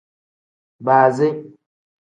Baazi. 0.85 1.29